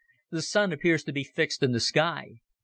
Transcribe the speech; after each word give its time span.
The 0.31 0.41
Sun 0.41 0.73
appears 0.73 1.03
to 1.03 1.11
be 1.13 1.23
fixed 1.23 1.61
in 1.61 1.73
the 1.73 1.79
sky. 1.79 2.39